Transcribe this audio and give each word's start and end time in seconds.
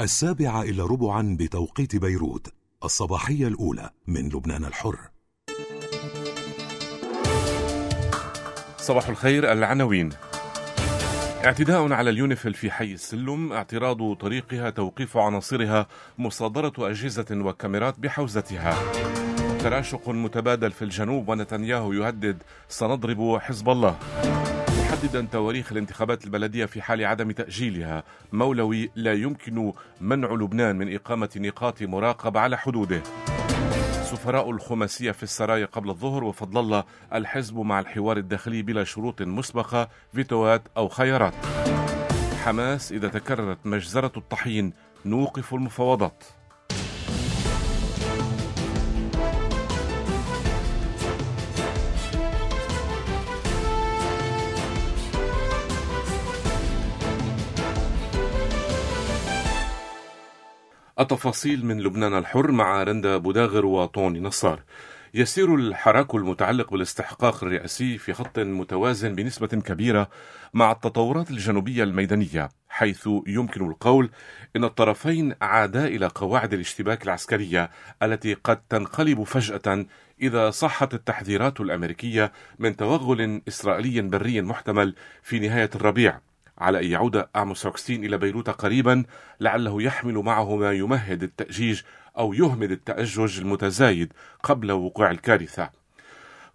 السابعة 0.00 0.62
إلى 0.62 0.82
ربعا 0.82 1.36
بتوقيت 1.40 1.96
بيروت 1.96 2.48
الصباحية 2.84 3.48
الأولى 3.48 3.90
من 4.06 4.28
لبنان 4.28 4.64
الحر. 4.64 4.98
صباح 8.78 9.08
الخير 9.08 9.52
العناوين. 9.52 10.10
اعتداء 11.44 11.92
على 11.92 12.10
اليونيفيل 12.10 12.54
في 12.54 12.70
حي 12.70 12.92
السلم 12.92 13.52
اعتراض 13.52 14.14
طريقها 14.14 14.70
توقيف 14.70 15.16
عناصرها 15.16 15.86
مصادرة 16.18 16.72
أجهزة 16.78 17.26
وكاميرات 17.30 17.98
بحوزتها. 17.98 18.74
تراشق 19.58 20.08
متبادل 20.08 20.72
في 20.72 20.82
الجنوب 20.82 21.28
ونتنياهو 21.28 21.92
يهدد 21.92 22.42
سنضرب 22.68 23.38
حزب 23.38 23.68
الله. 23.68 23.98
محددا 24.88 25.28
تواريخ 25.32 25.72
الانتخابات 25.72 26.24
البلدية 26.24 26.64
في 26.66 26.82
حال 26.82 27.04
عدم 27.04 27.30
تأجيلها. 27.30 28.02
مولوي 28.32 28.90
لا 28.94 29.12
يمكن 29.12 29.72
منع 30.00 30.32
لبنان 30.32 30.76
من 30.76 30.94
إقامة 30.94 31.28
نقاط 31.36 31.82
مراقبة 31.82 32.40
على 32.40 32.58
حدوده. 32.58 33.02
سفراء 34.02 34.50
الخماسية 34.50 35.10
في 35.10 35.22
السرايا 35.22 35.66
قبل 35.66 35.90
الظهر 35.90 36.24
وفضل 36.24 36.60
الله 36.60 36.84
الحزب 37.14 37.58
مع 37.58 37.80
الحوار 37.80 38.16
الداخلي 38.16 38.62
بلا 38.62 38.84
شروط 38.84 39.22
مسبقة 39.22 39.88
فيتوات 40.12 40.62
أو 40.76 40.88
خيارات. 40.88 41.34
حماس 42.44 42.92
إذا 42.92 43.08
تكررت 43.08 43.66
مجزرة 43.66 44.12
الطحين 44.16 44.72
نوقف 45.06 45.54
المفاوضات. 45.54 46.24
التفاصيل 61.00 61.66
من 61.66 61.80
لبنان 61.80 62.18
الحر 62.18 62.50
مع 62.50 62.82
رندا 62.82 63.16
بوداغر 63.16 63.66
وطوني 63.66 64.20
نصار. 64.20 64.62
يسير 65.14 65.54
الحراك 65.54 66.14
المتعلق 66.14 66.70
بالاستحقاق 66.70 67.44
الرئاسي 67.44 67.98
في 67.98 68.12
خط 68.12 68.38
متوازن 68.38 69.14
بنسبة 69.14 69.46
كبيرة 69.46 70.08
مع 70.54 70.72
التطورات 70.72 71.30
الجنوبية 71.30 71.84
الميدانية 71.84 72.48
حيث 72.68 73.08
يمكن 73.26 73.66
القول 73.70 74.10
إن 74.56 74.64
الطرفين 74.64 75.34
عادا 75.42 75.86
إلى 75.86 76.06
قواعد 76.06 76.52
الاشتباك 76.54 77.04
العسكرية 77.04 77.70
التي 78.02 78.34
قد 78.34 78.60
تنقلب 78.68 79.22
فجأة 79.22 79.86
إذا 80.22 80.50
صحت 80.50 80.94
التحذيرات 80.94 81.60
الأمريكية 81.60 82.32
من 82.58 82.76
توغل 82.76 83.42
إسرائيلي 83.48 84.02
بري 84.02 84.42
محتمل 84.42 84.94
في 85.22 85.38
نهاية 85.38 85.70
الربيع. 85.74 86.20
على 86.58 86.80
أن 86.80 86.90
يعود 86.90 87.24
أعمس 87.36 87.66
روكستين 87.66 88.04
إلى 88.04 88.18
بيروت 88.18 88.50
قريبا 88.50 89.04
لعله 89.40 89.82
يحمل 89.82 90.14
معه 90.14 90.56
ما 90.56 90.72
يمهد 90.72 91.22
التأجيج 91.22 91.80
أو 92.18 92.32
يهمد 92.32 92.70
التأجج 92.70 93.40
المتزايد 93.40 94.12
قبل 94.42 94.72
وقوع 94.72 95.10
الكارثة. 95.10 95.70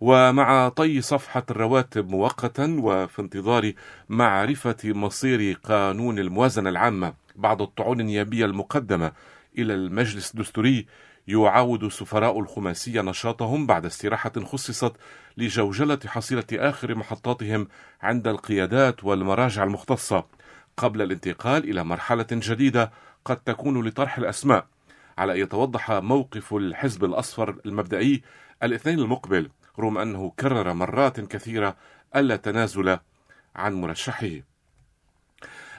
ومع 0.01 0.69
طي 0.69 1.01
صفحة 1.01 1.43
الرواتب 1.51 2.09
مؤقتا 2.09 2.77
وفي 2.81 3.21
انتظار 3.21 3.71
معرفة 4.09 4.77
مصير 4.83 5.57
قانون 5.63 6.19
الموازنة 6.19 6.69
العامة 6.69 7.13
بعد 7.35 7.61
الطعون 7.61 7.99
النيابية 7.99 8.45
المقدمة 8.45 9.11
إلى 9.57 9.73
المجلس 9.73 10.31
الدستوري 10.31 10.85
يعاود 11.27 11.87
سفراء 11.87 12.39
الخماسية 12.39 13.01
نشاطهم 13.01 13.67
بعد 13.67 13.85
استراحة 13.85 14.31
خصصت 14.43 14.93
لجوجلة 15.37 15.99
حصيلة 16.05 16.45
آخر 16.53 16.95
محطاتهم 16.95 17.67
عند 18.01 18.27
القيادات 18.27 19.03
والمراجع 19.03 19.63
المختصة 19.63 20.25
قبل 20.77 21.01
الانتقال 21.01 21.69
إلى 21.69 21.83
مرحلة 21.83 22.27
جديدة 22.31 22.91
قد 23.25 23.37
تكون 23.37 23.87
لطرح 23.87 24.17
الأسماء 24.17 24.67
على 25.17 25.33
أن 25.33 25.39
يتوضح 25.39 25.91
موقف 25.91 26.53
الحزب 26.53 27.05
الأصفر 27.05 27.55
المبدئي 27.65 28.23
الاثنين 28.63 28.99
المقبل 28.99 29.49
رغم 29.79 29.97
أنه 29.97 30.31
كرر 30.39 30.73
مرات 30.73 31.19
كثيرة 31.19 31.75
ألا 32.15 32.35
تنازل 32.35 32.97
عن 33.55 33.73
مرشحه. 33.73 34.29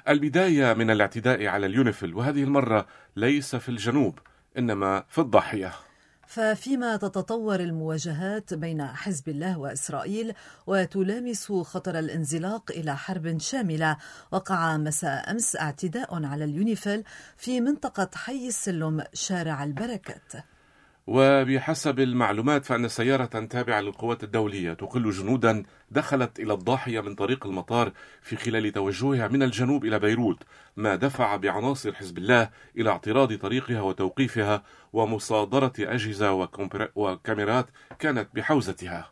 البداية 0.09 0.75
من 0.75 0.91
الاعتداء 0.91 1.47
على 1.47 1.67
اليونيفيل 1.67 2.15
وهذه 2.15 2.43
المرة 2.43 2.87
ليس 3.17 3.57
في 3.57 3.69
الجنوب. 3.69 4.19
إنما 4.59 5.05
في 5.09 5.21
الضاحية. 5.21 5.73
ففيما 6.27 6.97
تتطور 6.97 7.61
المواجهات 7.61 8.55
بين 8.55 8.87
حزب 8.87 9.29
الله 9.29 9.59
وإسرائيل 9.59 10.35
وتلامس 10.67 11.53
خطر 11.53 11.99
الانزلاق 11.99 12.71
إلى 12.71 12.97
حرب 12.97 13.39
شاملة 13.39 13.97
وقع 14.33 14.77
مساء 14.77 15.31
أمس 15.31 15.57
اعتداء 15.57 16.25
على 16.25 16.45
اليونيفيل 16.45 17.05
في 17.37 17.61
منطقة 17.61 18.11
حي 18.15 18.49
السلم 18.49 19.05
شارع 19.13 19.65
البركات. 19.65 20.33
وبحسب 21.07 22.01
المعلومات 22.01 22.65
فأن 22.65 22.89
سيارة 22.89 23.25
تابعة 23.25 23.81
للقوات 23.81 24.25
الدولية 24.25 24.73
تقل 24.73 25.11
جنودا 25.11 25.63
دخلت 25.91 26.41
إلى 26.41 26.53
الضاحية 26.53 27.01
من 27.01 27.15
طريق 27.15 27.47
المطار 27.47 27.93
في 28.23 28.37
خلال 28.37 28.73
توجهها 28.73 29.29
من 29.29 29.43
الجنوب 29.43 29.85
إلى 29.85 29.99
بيروت 29.99 30.43
ما 30.77 30.97
دفع 30.97 31.37
بعناصر 31.37 31.93
حزب 31.95 32.19
الله 32.19 32.51
إلى 32.77 32.91
اعتراض 32.91 33.35
طريقها 33.35 33.81
وتوقيفها 33.81 34.63
ومصادرة 34.93 35.73
أجهزة 35.79 36.49
وكاميرات 36.95 37.67
كانت 37.99 38.29
بحوزتها. 38.35 39.11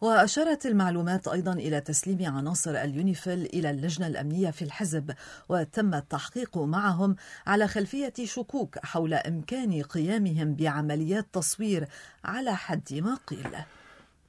وأشارت 0.00 0.66
المعلومات 0.66 1.28
أيضا 1.28 1.52
إلى 1.52 1.80
تسليم 1.80 2.36
عناصر 2.36 2.70
اليونيفيل 2.70 3.46
إلى 3.54 3.70
اللجنة 3.70 4.06
الأمنية 4.06 4.50
في 4.50 4.62
الحزب 4.62 5.14
وتم 5.48 5.94
التحقيق 5.94 6.58
معهم 6.58 7.16
على 7.46 7.68
خلفية 7.68 8.12
شكوك 8.24 8.78
حول 8.84 9.14
إمكان 9.14 9.82
قيامهم 9.82 10.54
بعمليات 10.54 11.26
تصوير 11.32 11.88
على 12.24 12.56
حد 12.56 12.94
ما 12.94 13.18
قيل. 13.26 13.56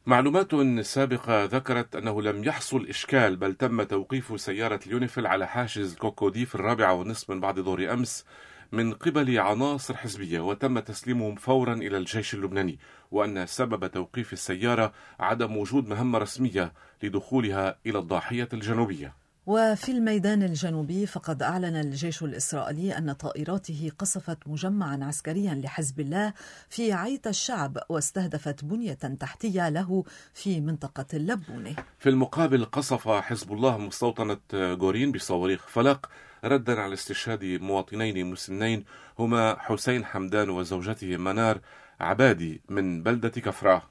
معلومات 0.06 0.56
سابقة 0.86 1.44
ذكرت 1.44 1.96
أنه 1.96 2.22
لم 2.22 2.44
يحصل 2.44 2.88
إشكال 2.88 3.36
بل 3.36 3.54
تم 3.54 3.84
توقيف 3.84 4.42
سيارة 4.42 4.80
اليونيفيل 4.88 5.28
على 5.28 5.48
حاجز 5.48 5.96
كوكودي 5.96 6.46
في 6.46 6.56
الرابعة 6.56 6.94
والنصف 6.94 7.30
من 7.30 7.40
بعد 7.40 7.60
ظهر 7.60 7.94
أمس 7.94 8.26
من 8.72 8.94
قبل 8.94 9.40
عناصر 9.40 9.98
حزبية 9.98 10.40
وتم 10.40 10.80
تسليمهم 10.80 11.36
فورا 11.36 11.74
إلى 11.74 11.98
الجيش 11.98 12.34
اللبناني 12.34 12.80
وأن 13.12 13.46
سبب 13.46 13.88
توقيف 13.92 14.34
السيارة 14.34 14.94
عدم 15.20 15.58
وجود 15.58 15.88
مهمة 15.88 16.20
رسمية 16.20 16.74
لدخولها 17.04 17.78
إلى 17.86 18.00
الضاحية 18.00 18.50
الجنوبية. 18.54 19.14
وفي 19.48 19.92
الميدان 19.92 20.44
الجنوبي 20.44 21.06
فقد 21.06 21.44
أعلن 21.44 21.76
الجيش 21.76 22.24
الإسرائيلي 22.24 22.98
أن 22.98 23.12
طائراته 23.12 23.92
قصفت 24.00 24.38
مجمعا 24.48 25.00
عسكريا 25.02 25.54
لحزب 25.54 26.00
الله 26.00 26.34
في 26.70 26.94
عيت 26.94 27.28
الشعب 27.28 27.78
واستهدفت 27.90 28.66
بنية 28.66 28.94
تحتية 28.94 29.70
له 29.70 30.04
في 30.34 30.62
منطقة 30.62 31.06
اللبونة 31.14 31.76
في 32.00 32.10
المقابل 32.10 32.66
قصف 32.66 33.08
حزب 33.08 33.54
الله 33.54 33.78
مستوطنة 33.78 34.38
غورين 34.54 35.12
بصواريخ 35.12 35.68
فلق 35.68 36.10
ردا 36.48 36.82
على 36.82 36.94
استشهاد 36.94 37.44
مواطنين 37.44 38.26
مسنين 38.26 38.86
هما 39.20 39.56
حسين 39.60 40.06
حمدان 40.06 40.50
وزوجته 40.50 41.18
منار 41.18 41.60
عبادي 42.00 42.62
من 42.70 43.04
بلدة 43.04 43.30
كفراه 43.30 43.82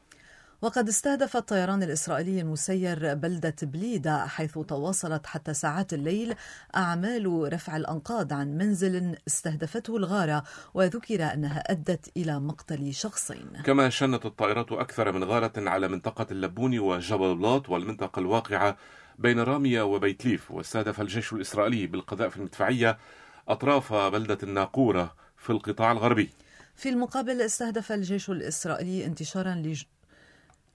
وقد 0.63 0.89
استهدف 0.89 1.37
الطيران 1.37 1.83
الإسرائيلي 1.83 2.41
المسير 2.41 3.15
بلدة 3.15 3.55
بليدة 3.63 4.27
حيث 4.27 4.59
تواصلت 4.59 5.27
حتى 5.27 5.55
ساعات 5.55 5.93
الليل 5.93 6.35
أعمال 6.77 7.53
رفع 7.53 7.77
الأنقاض 7.77 8.33
عن 8.33 8.59
منزل 8.59 9.17
استهدفته 9.29 9.97
الغارة 9.97 10.43
وذكر 10.75 11.33
أنها 11.33 11.59
أدت 11.73 12.11
إلى 12.17 12.41
مقتل 12.41 12.95
شخصين. 12.95 13.49
كما 13.65 13.89
شنت 13.89 14.27
الطائرات 14.27 14.73
أكثر 14.73 15.13
من 15.13 15.25
غارة 15.25 15.53
على 15.57 15.89
منطقة 15.89 16.27
اللبوني 16.31 16.79
وجبل 16.79 17.37
بلاط 17.37 17.69
والمنطقة 17.69 18.21
الواقعة 18.21 18.77
بين 19.19 19.41
رامية 19.41 19.83
وبيت 19.83 20.27
ليف 20.27 20.51
واستهدف 20.51 21.01
الجيش 21.01 21.33
الإسرائيلي 21.33 21.87
بالقذائف 21.87 22.37
المدفعية 22.37 22.99
أطراف 23.49 23.93
بلدة 23.93 24.39
الناقورة 24.43 25.15
في 25.37 25.51
القطاع 25.51 25.93
الغربي. 25.93 26.31
في 26.75 26.89
المقابل 26.89 27.41
استهدف 27.41 27.93
الجيش 27.93 28.31
الإسرائيلي 28.31 29.07
انتشارا 29.07 29.55
لج... 29.55 29.83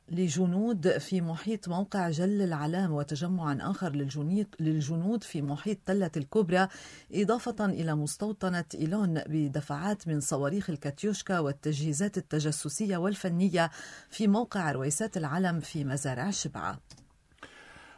لجنود 0.09 0.97
في 0.97 1.21
محيط 1.21 1.67
موقع 1.69 2.09
جل 2.09 2.41
العلام 2.41 2.91
وتجمعا 2.91 3.57
آخر 3.61 3.91
للجنود 4.59 5.23
في 5.23 5.41
محيط 5.41 5.77
تلة 5.85 6.11
الكبرى 6.17 6.67
إضافة 7.13 7.65
إلى 7.65 7.95
مستوطنة 7.95 8.65
إيلون 8.75 9.21
بدفعات 9.27 10.07
من 10.07 10.19
صواريخ 10.19 10.69
الكاتيوشكا 10.69 11.39
والتجهيزات 11.39 12.17
التجسسية 12.17 12.97
والفنية 12.97 13.71
في 14.09 14.27
موقع 14.27 14.71
رويسات 14.71 15.17
العلم 15.17 15.59
في 15.59 15.83
مزارع 15.83 16.31
شبعة. 16.31 16.79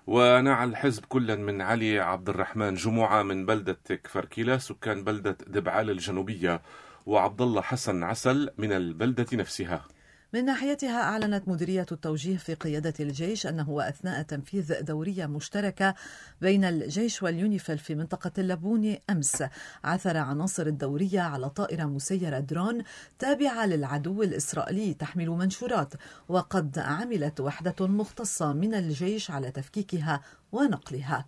ونعى 0.07 0.65
الحزب 0.65 1.05
كلا 1.05 1.35
من 1.35 1.61
علي 1.61 1.99
عبد 1.99 2.29
الرحمن 2.29 2.73
جمعة 2.73 3.23
من 3.23 3.45
بلدة 3.45 3.77
كفركيلا 3.89 4.57
سكان 4.57 5.03
بلدة 5.03 5.37
دبعال 5.47 5.89
الجنوبية 5.89 6.61
وعبد 7.05 7.41
الله 7.41 7.61
حسن 7.61 8.03
عسل 8.03 8.49
من 8.57 8.71
البلدة 8.71 9.27
نفسها. 9.33 9.85
من 10.33 10.45
ناحيتها 10.45 11.01
أعلنت 11.01 11.47
مديرية 11.47 11.85
التوجيه 11.91 12.37
في 12.37 12.53
قيادة 12.53 12.93
الجيش 12.99 13.47
أنه 13.47 13.89
أثناء 13.89 14.21
تنفيذ 14.21 14.81
دورية 14.81 15.25
مشتركة 15.25 15.95
بين 16.41 16.65
الجيش 16.65 17.23
واليونيفيل 17.23 17.77
في 17.77 17.95
منطقة 17.95 18.31
اللبون 18.37 18.95
أمس 19.09 19.43
عثر 19.83 20.17
عناصر 20.17 20.67
الدورية 20.67 21.21
على 21.21 21.49
طائرة 21.49 21.83
مسيرة 21.83 22.39
درون 22.39 22.83
تابعة 23.19 23.65
للعدو 23.65 24.23
الإسرائيلي 24.23 24.93
تحمل 24.93 25.29
منشورات 25.29 25.93
وقد 26.29 26.79
عملت 26.79 27.39
وحدة 27.39 27.87
مختصة 27.87 28.53
من 28.53 28.73
الجيش 28.73 29.31
على 29.31 29.51
تفكيكها 29.51 30.21
ونقلها. 30.51 31.25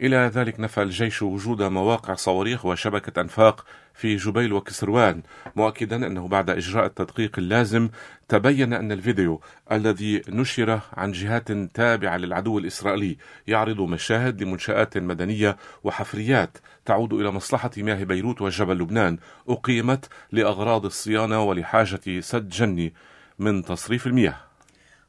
إلى 0.00 0.16
ذلك 0.16 0.60
نفى 0.60 0.82
الجيش 0.82 1.22
وجود 1.22 1.62
مواقع 1.62 2.14
صواريخ 2.14 2.66
وشبكة 2.66 3.20
أنفاق 3.20 3.64
في 3.94 4.16
جبيل 4.16 4.52
وكسروان 4.52 5.22
مؤكدا 5.56 6.06
أنه 6.06 6.28
بعد 6.28 6.50
إجراء 6.50 6.86
التدقيق 6.86 7.38
اللازم 7.38 7.88
تبين 8.28 8.72
أن 8.72 8.92
الفيديو 8.92 9.40
الذي 9.72 10.22
نشر 10.28 10.80
عن 10.92 11.12
جهات 11.12 11.52
تابعة 11.52 12.16
للعدو 12.16 12.58
الإسرائيلي 12.58 13.16
يعرض 13.46 13.80
مشاهد 13.80 14.42
لمنشآت 14.42 14.98
مدنية 14.98 15.56
وحفريات 15.84 16.58
تعود 16.84 17.12
إلى 17.12 17.30
مصلحة 17.30 17.70
مياه 17.76 18.04
بيروت 18.04 18.42
وجبل 18.42 18.78
لبنان 18.78 19.18
أقيمت 19.48 20.08
لأغراض 20.32 20.84
الصيانة 20.84 21.42
ولحاجة 21.42 22.20
سد 22.20 22.48
جني 22.48 22.94
من 23.38 23.62
تصريف 23.62 24.06
المياه. 24.06 24.47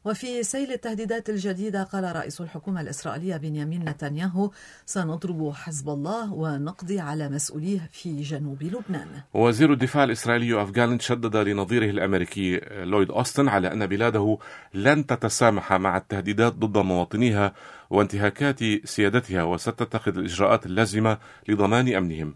وفي 0.09 0.43
سيل 0.43 0.71
التهديدات 0.71 1.29
الجديدة 1.29 1.83
قال 1.83 2.15
رئيس 2.15 2.41
الحكومة 2.41 2.81
الإسرائيلية 2.81 3.37
بنيامين 3.37 3.89
نتنياهو 3.89 4.51
سنضرب 4.85 5.51
حزب 5.53 5.89
الله 5.89 6.33
ونقضي 6.33 6.99
على 6.99 7.29
مسؤوليه 7.29 7.89
في 7.91 8.21
جنوب 8.21 8.63
لبنان. 8.63 9.07
وزير 9.33 9.73
الدفاع 9.73 10.03
الإسرائيلي 10.03 10.71
جالنت 10.71 11.01
شدد 11.01 11.37
لنظيره 11.37 11.89
الأمريكي 11.89 12.57
لويد 12.83 13.11
أوستن 13.11 13.47
على 13.47 13.73
أن 13.73 13.87
بلاده 13.87 14.37
لن 14.73 15.05
تتسامح 15.05 15.73
مع 15.73 15.97
التهديدات 15.97 16.53
ضد 16.53 16.77
مواطنيها 16.77 17.53
وانتهاكات 17.89 18.59
سيادتها 18.85 19.43
وستتخذ 19.43 20.17
الإجراءات 20.17 20.65
اللازمة 20.65 21.17
لضمان 21.47 21.95
أمنهم. 21.95 22.35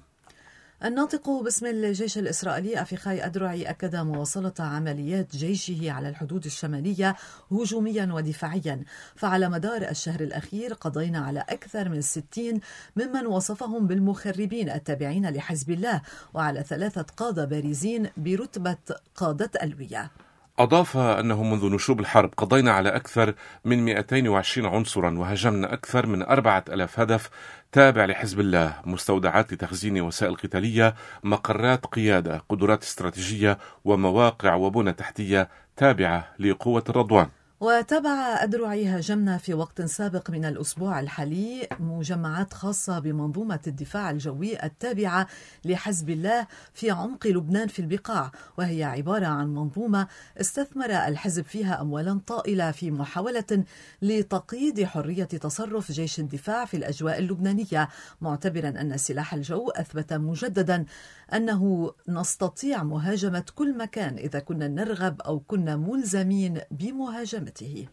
الناطق 0.85 1.29
باسم 1.29 1.65
الجيش 1.65 2.17
الإسرائيلي 2.17 2.81
أفيخاي 2.81 3.25
أدرعي 3.25 3.69
أكد 3.69 3.95
مواصلة 3.95 4.53
عمليات 4.59 5.35
جيشه 5.35 5.91
على 5.91 6.09
الحدود 6.09 6.45
الشمالية 6.45 7.15
هجوميا 7.51 8.13
ودفاعيا. 8.13 8.83
فعلى 9.15 9.49
مدار 9.49 9.81
الشهر 9.81 10.21
الأخير 10.21 10.73
قضينا 10.73 11.19
على 11.19 11.39
أكثر 11.39 11.89
من 11.89 12.01
60 12.01 12.59
ممن 12.95 13.25
وصفهم 13.25 13.87
بالمخربين 13.87 14.69
التابعين 14.69 15.29
لحزب 15.29 15.71
الله 15.71 16.01
وعلى 16.33 16.63
ثلاثة 16.63 17.05
قادة 17.17 17.45
بارزين 17.45 18.09
برتبة 18.17 18.77
قادة 19.15 19.51
ألوية. 19.63 20.11
أضاف 20.59 20.97
أنه 20.97 21.43
منذ 21.43 21.65
نشوب 21.65 21.99
الحرب 21.99 22.33
قضينا 22.37 22.71
على 22.71 22.89
أكثر 22.89 23.33
من 23.65 23.85
220 23.85 24.67
عنصرا 24.67 25.17
وهجمنا 25.17 25.73
أكثر 25.73 26.05
من 26.05 26.23
4000 26.23 26.99
هدف 26.99 27.29
تابع 27.71 28.05
لحزب 28.05 28.39
الله 28.39 28.75
مستودعات 28.85 29.53
لتخزين 29.53 30.01
وسائل 30.01 30.35
قتالية 30.35 30.95
مقرات 31.23 31.85
قيادة 31.85 32.43
قدرات 32.49 32.83
استراتيجية 32.83 33.57
ومواقع 33.85 34.55
وبنى 34.55 34.93
تحتية 34.93 35.49
تابعة 35.77 36.27
لقوة 36.39 36.83
الرضوان. 36.89 37.29
وتابع 37.63 38.43
أدرعي 38.43 38.85
هاجمنا 38.85 39.37
في 39.37 39.53
وقت 39.53 39.81
سابق 39.81 40.29
من 40.29 40.45
الأسبوع 40.45 40.99
الحالي 40.99 41.67
مجمعات 41.79 42.53
خاصة 42.53 42.99
بمنظومة 42.99 43.59
الدفاع 43.67 44.11
الجوي 44.11 44.63
التابعة 44.63 45.27
لحزب 45.65 46.09
الله 46.09 46.47
في 46.73 46.91
عمق 46.91 47.27
لبنان 47.27 47.67
في 47.67 47.79
البقاع 47.79 48.31
وهي 48.57 48.83
عبارة 48.83 49.25
عن 49.25 49.53
منظومة 49.53 50.07
استثمر 50.41 50.85
الحزب 50.91 51.45
فيها 51.45 51.81
أموالا 51.81 52.19
طائلة 52.27 52.71
في 52.71 52.91
محاولة 52.91 53.63
لتقييد 54.01 54.83
حرية 54.83 55.23
تصرف 55.23 55.91
جيش 55.91 56.19
الدفاع 56.19 56.65
في 56.65 56.77
الأجواء 56.77 57.19
اللبنانية 57.19 57.89
معتبرا 58.21 58.69
أن 58.69 58.97
سلاح 58.97 59.33
الجو 59.33 59.69
أثبت 59.69 60.13
مجددا 60.13 60.85
أنه 61.35 61.91
نستطيع 62.07 62.83
مهاجمة 62.83 63.45
كل 63.55 63.77
مكان 63.77 64.17
إذا 64.17 64.39
كنا 64.39 64.67
نرغب 64.67 65.21
أو 65.21 65.39
كنا 65.39 65.75
ملزمين 65.75 66.59
بمهاجمته. 66.71 67.87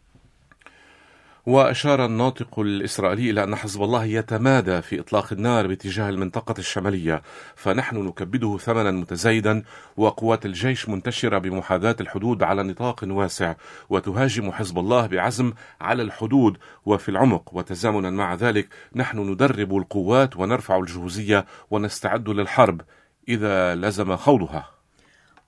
وأشار 1.46 2.04
الناطق 2.04 2.58
الإسرائيلي 2.58 3.30
إلى 3.30 3.44
أن 3.44 3.56
حزب 3.56 3.82
الله 3.82 4.04
يتمادى 4.04 4.82
في 4.82 5.00
إطلاق 5.00 5.32
النار 5.32 5.66
باتجاه 5.66 6.08
المنطقة 6.08 6.54
الشمالية 6.58 7.22
فنحن 7.54 7.96
نكبده 7.96 8.58
ثمنا 8.58 8.90
متزايدا 8.90 9.62
وقوات 9.96 10.46
الجيش 10.46 10.88
منتشرة 10.88 11.38
بمحاذاة 11.38 11.96
الحدود 12.00 12.42
على 12.42 12.62
نطاق 12.62 13.00
واسع 13.04 13.54
وتهاجم 13.90 14.52
حزب 14.52 14.78
الله 14.78 15.06
بعزم 15.06 15.52
على 15.80 16.02
الحدود 16.02 16.58
وفي 16.86 17.08
العمق. 17.08 17.54
وتزامنا 17.54 18.10
مع 18.10 18.34
ذلك 18.34 18.68
نحن 18.96 19.18
ندرب 19.18 19.76
القوات 19.76 20.36
ونرفع 20.36 20.78
الجهوزية 20.78 21.46
ونستعد 21.70 22.28
للحرب. 22.28 22.80
إذا 23.30 23.74
لزم 23.74 24.16
خوضها. 24.16 24.79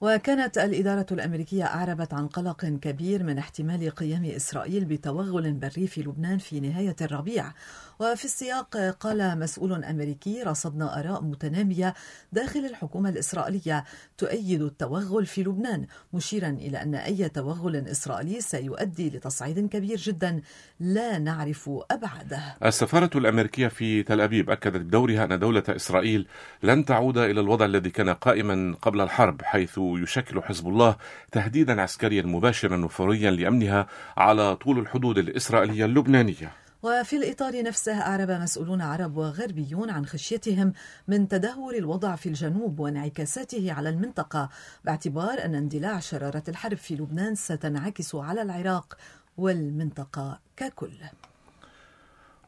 وكانت 0.03 0.59
الإدارة 0.59 1.07
الأمريكية 1.13 1.65
أعربت 1.65 2.15
عن 2.15 2.27
قلق 2.27 2.65
كبير 2.65 3.23
من 3.23 3.39
احتمال 3.39 3.91
قيام 3.91 4.25
إسرائيل 4.25 4.85
بتوغل 4.85 5.53
بري 5.53 5.87
في 5.87 6.03
لبنان 6.03 6.39
في 6.39 6.61
نهاية 6.61 6.97
الربيع. 7.01 7.53
وفي 8.01 8.25
السياق 8.25 8.77
قال 8.77 9.39
مسؤول 9.39 9.85
أمريكي 9.85 10.43
رصدنا 10.43 11.01
آراء 11.01 11.23
متنامية 11.23 11.95
داخل 12.33 12.61
الحكومة 12.61 13.09
الإسرائيلية 13.09 13.85
تؤيد 14.19 14.63
التوغل 14.63 15.27
في 15.27 15.43
لبنان 15.43 15.87
مشيرا 16.13 16.49
إلى 16.49 16.83
أن 16.83 16.95
أي 16.95 17.29
توغل 17.29 17.77
إسرائيلي 17.77 18.41
سيؤدي 18.41 19.11
لتصعيد 19.11 19.69
كبير 19.69 19.97
جدا 19.97 20.41
لا 20.81 21.19
نعرف 21.19 21.71
أبعاده. 21.91 22.57
السفارة 22.65 23.11
الأمريكية 23.15 23.69
في 23.69 24.03
تل 24.03 24.21
أبيب 24.21 24.51
أكدت 24.51 24.77
بدورها 24.81 25.25
أن 25.25 25.39
دولة 25.39 25.65
إسرائيل 25.69 26.27
لن 26.63 26.85
تعود 26.85 27.19
إلى 27.19 27.41
الوضع 27.41 27.65
الذي 27.65 27.91
كان 27.91 28.09
قائما 28.11 28.77
قبل 28.83 29.01
الحرب 29.01 29.43
حيث 29.43 29.79
يشكل 29.99 30.43
حزب 30.43 30.69
الله 30.69 30.97
تهديدا 31.33 31.83
عسكريا 31.83 32.23
مباشرا 32.23 32.85
وفوريا 32.85 33.31
لأمنها 33.31 33.87
على 34.17 34.57
طول 34.57 34.79
الحدود 34.79 35.19
الإسرائيلية 35.19 35.85
اللبنانية. 35.85 36.53
وفي 36.83 37.17
الإطار 37.17 37.63
نفسه 37.63 38.01
أعرب 38.01 38.31
مسؤولون 38.31 38.83
عرب 38.83 39.17
وغربيون 39.17 39.91
عن 39.91 40.07
خشيتهم 40.07 40.73
من 41.09 41.29
تدهور 41.29 41.75
الوضع 41.75 42.17
في 42.17 42.29
الجنوب 42.29 42.81
وانعكاساته 42.81 43.73
على 43.73 43.89
المنطقة 43.89 44.49
باعتبار 44.85 45.45
أن 45.45 45.55
اندلاع 45.55 46.01
شرارة 46.01 46.43
الحرب 46.49 46.77
في 46.77 46.95
لبنان 46.95 47.35
ستنعكس 47.35 48.15
على 48.15 48.43
العراق 48.43 48.97
والمنطقة 49.37 50.41
ككل. 50.57 50.93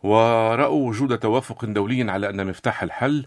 ورأوا 0.02 0.88
وجود 0.88 1.19
توافق 1.19 1.64
دولي 1.64 2.11
على 2.11 2.30
أن 2.30 2.47
مفتاح 2.47 2.83
الحل 2.83 3.26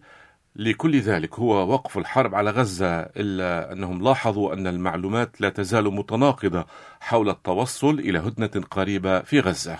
لكل 0.57 0.99
ذلك 0.99 1.39
هو 1.39 1.73
وقف 1.73 1.97
الحرب 1.97 2.35
على 2.35 2.49
غزة 2.49 2.99
إلا 3.01 3.71
أنهم 3.71 4.03
لاحظوا 4.03 4.53
أن 4.53 4.67
المعلومات 4.67 5.41
لا 5.41 5.49
تزال 5.49 5.93
متناقضة 5.93 6.65
حول 6.99 7.29
التوصل 7.29 7.99
إلى 7.99 8.19
هدنة 8.19 8.63
قريبة 8.71 9.21
في 9.21 9.39
غزة. 9.39 9.79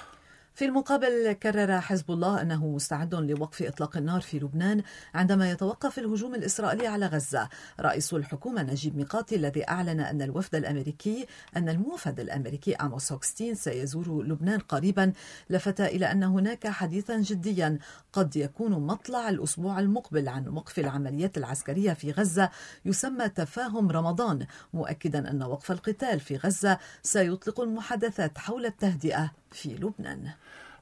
في 0.58 0.66
المقابل 0.66 1.34
كرر 1.34 1.82
حزب 1.82 2.12
الله 2.12 2.42
أنه 2.42 2.68
مستعد 2.68 3.16
لوقف 3.16 3.62
إطلاق 3.62 3.98
النار 3.98 4.22
في 4.22 4.40
لبنان 4.40 4.82
عندما 5.14 5.52
يتوقف 5.52 6.00
الهجوم 6.00 6.36
الإسرائيلي 6.36 6.88
على 6.88 7.06
غزة. 7.06 7.50
رئيس 7.80 8.14
الحكومة 8.14 8.64
نجيب 8.64 8.98
ميقاتي 8.98 9.36
الذي 9.36 9.70
أعلن 9.70 10.00
أن 10.00 10.22
الوفد 10.22 10.56
الأمريكي 10.56 11.26
أن 11.58 11.70
الموفد 11.70 12.20
الأمريكي 12.20 12.76
أموس 12.76 13.12
هوكستين 13.12 13.56
سيزور 13.56 14.24
لبنان 14.24 14.60
قريبا 14.60 15.14
لفت 15.50 15.82
إلى 15.82 16.12
أن 16.12 16.24
هناك 16.24 16.68
حديثا 16.68 17.18
جديا 17.18 17.80
قد 18.14 18.36
يكون 18.36 18.72
مطلع 18.72 19.30
الأسبوع 19.30 19.80
المقبل 19.80 20.30
عن 20.30 20.48
وقف 20.48 20.80
العمليات 20.80 21.38
العسكرية 21.38 21.94
في 21.94 22.12
غزة 22.12 22.50
يسمى 22.86 23.30
تفاهم 23.30 23.92
رمضان 23.92 24.46
مؤكدا 24.74 25.32
أن 25.32 25.44
وقف 25.44 25.72
القتال 25.72 26.20
في 26.20 26.38
غزة 26.38 26.78
سيطلق 27.04 27.60
المحادثات 27.60 28.38
حول 28.38 28.66
التهدئة 28.66 29.32
في 29.52 29.70
لبنان. 29.70 30.32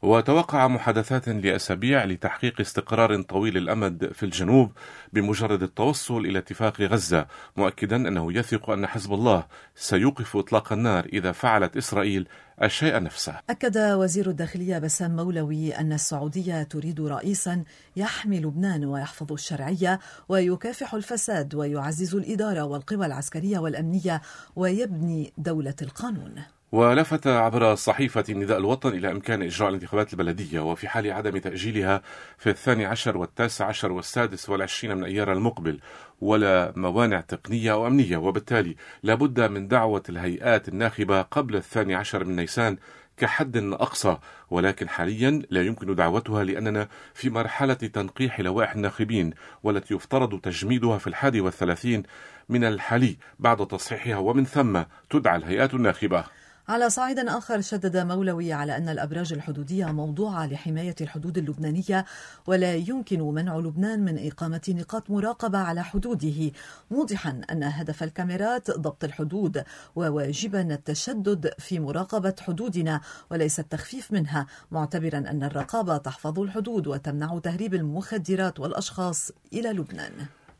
وتوقع 0.02 0.68
محادثات 0.68 1.30
لأسابيع 1.30 2.04
لتحقيق 2.04 2.62
استقرار 2.62 3.22
طويل 3.22 3.58
الأمد 3.58 4.12
في 4.14 4.24
الجنوب 4.24 4.72
بمجرد 5.14 5.64
التوصل 5.64 6.18
إلى 6.18 6.40
اتفاق 6.40 6.82
غزة 6.82 7.28
مؤكدا 7.58 7.96
أنه 7.96 8.34
يثق 8.34 8.70
أن 8.70 8.88
حزب 8.88 9.14
الله 9.14 9.46
سيوقف 9.76 10.38
إطلاق 10.38 10.74
النار 10.74 11.06
إذا 11.06 11.32
فعلت 11.32 11.78
إسرائيل 11.78 12.28
الشيء 12.64 13.04
نفسه 13.04 13.40
أكد 13.50 13.78
وزير 13.78 14.30
الداخلية 14.30 14.78
بسام 14.78 15.16
مولوي 15.16 15.76
أن 15.76 15.94
السعودية 15.94 16.64
تريد 16.64 17.02
رئيسا 17.02 17.64
يحمي 17.96 18.40
لبنان 18.40 18.86
ويحفظ 18.86 19.32
الشرعية 19.32 20.00
ويكافح 20.30 20.94
الفساد 20.94 21.56
ويعزز 21.56 22.16
الإدارة 22.16 22.62
والقوى 22.62 23.06
العسكرية 23.06 23.60
والأمنية 23.60 24.22
ويبني 24.56 25.34
دولة 25.38 25.76
القانون 25.82 26.42
ولفت 26.76 27.28
عبر 27.28 27.76
صحيفة 27.76 28.24
نداء 28.30 28.58
الوطن 28.58 28.90
إلى 28.90 29.12
إمكان 29.12 29.42
إجراء 29.42 29.70
الانتخابات 29.70 30.14
البلدية 30.14 30.60
وفي 30.60 30.88
حال 30.88 31.12
عدم 31.12 31.38
تأجيلها 31.38 32.02
في 32.38 32.50
الثاني 32.50 32.86
عشر 32.86 33.18
والتاسع 33.18 33.66
عشر 33.66 33.92
والسادس 33.92 34.50
والعشرين 34.50 34.98
من 34.98 35.04
أيار 35.04 35.34
المقبل 35.34 35.80
ولا 36.22 36.74
موانع 36.76 37.22
تقنية 37.22 37.72
أو 37.72 37.88
أمنية. 37.88 38.18
وبالتالي 38.18 38.76
لابد 39.04 39.42
من 39.42 39.68
دعوة 39.68 40.04
الهيئات 40.10 40.70
الناخبة 40.70 41.22
قبل 41.22 41.56
الثاني 41.56 41.96
عشر 41.96 42.24
من 42.24 42.36
نيسان 42.36 42.78
كحد 43.18 43.58
أقصى. 43.58 44.18
ولكن 44.50 44.90
حاليا 44.90 45.42
لا 45.50 45.62
يمكن 45.62 45.96
دعوتها 45.96 46.44
لأننا 46.44 46.88
في 47.14 47.30
مرحلة 47.30 47.74
تنقيح 47.74 48.40
لوائح 48.40 48.76
الناخبين 48.76 49.34
والتي 49.64 49.94
يفترض 49.94 50.40
تجميدها 50.40 50.98
في 50.98 51.08
الحادي 51.08 51.42
والثلاثين 51.42 52.04
من 52.50 52.64
الحالي 52.64 53.18
بعد 53.40 53.68
تصحيحها. 53.68 54.18
ومن 54.18 54.46
ثم 54.46 54.84
تدعى 55.10 55.36
الهيئات 55.36 55.74
الناخبة. 55.74 56.26
على 56.68 56.90
صعيد 56.90 57.20
آخر 57.20 57.62
شدد 57.62 57.98
مولوي 57.98 58.54
على 58.54 58.78
أن 58.78 58.90
الأبراج 58.90 59.34
الحدودية 59.34 59.86
موضوعة 59.86 60.48
لحماية 60.48 60.96
الحدود 61.02 61.38
اللبنانية 61.38 62.06
ولا 62.48 62.76
يمكن 62.76 63.22
منع 63.22 63.58
لبنان 63.58 64.06
من 64.06 64.28
إقامة 64.28 64.62
نقاط 64.70 65.10
مراقبة 65.10 65.58
على 65.58 65.84
حدوده 65.84 66.52
موضحا 66.92 67.42
أن 67.52 67.64
هدف 67.64 68.04
الكاميرات 68.04 68.72
ضبط 68.72 69.04
الحدود 69.04 69.64
وواجبنا 69.96 70.76
التشدد 70.76 71.54
في 71.60 71.80
مراقبة 71.80 72.36
حدودنا 72.42 73.02
وليس 73.32 73.60
التخفيف 73.60 74.12
منها 74.12 74.48
معتبرا 74.72 75.18
أن 75.18 75.44
الرقابة 75.44 75.98
تحفظ 75.98 76.40
الحدود 76.40 76.88
وتمنع 76.88 77.40
تهريب 77.40 77.74
المخدرات 77.74 78.60
والأشخاص 78.60 79.32
إلى 79.54 79.70
لبنان. 79.70 80.12